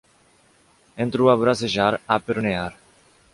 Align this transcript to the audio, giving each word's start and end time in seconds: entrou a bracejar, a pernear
entrou 1.05 1.27
a 1.33 1.35
bracejar, 1.43 1.91
a 2.17 2.19
pernear 2.31 2.69